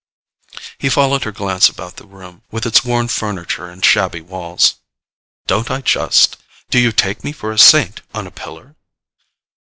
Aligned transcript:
He 0.79 0.89
followed 0.89 1.25
her 1.25 1.31
glance 1.31 1.69
about 1.69 1.97
the 1.97 2.07
room, 2.07 2.41
with 2.49 2.65
its 2.65 2.83
worn 2.83 3.07
furniture 3.07 3.67
and 3.69 3.85
shabby 3.85 4.21
walls. 4.21 4.77
"Don't 5.45 5.69
I 5.69 5.81
just? 5.81 6.37
Do 6.71 6.79
you 6.79 6.91
take 6.91 7.23
me 7.23 7.31
for 7.31 7.51
a 7.51 7.59
saint 7.59 8.01
on 8.15 8.25
a 8.25 8.31
pillar?" 8.31 8.75